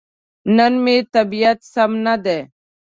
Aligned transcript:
نن 0.55 0.73
مې 0.83 0.95
طبيعت 1.15 1.59
سم 1.73 1.91
ندی. 2.05 2.39